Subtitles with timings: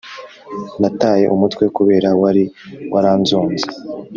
[0.79, 2.43] Nataye umutwe kubera wari
[2.93, 3.65] waranzonze